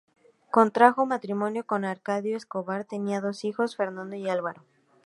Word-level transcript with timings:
Contrajo 0.49 1.05
matrimonio 1.05 1.63
con 1.63 1.85
Arcadio 1.85 2.35
Escobar, 2.35 2.85
tenía 2.85 3.21
dos 3.21 3.45
hijos, 3.45 3.75
Fernando 3.75 4.15
y 4.15 4.27
Álvaro. 4.27 4.63